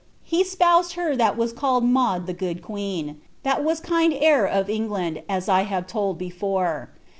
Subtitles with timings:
[0.23, 4.49] He (pouted her that was called Claude the good queen, ^^ Thai wai kt*d' htir
[4.51, 6.89] a/ England, ai I have lold before.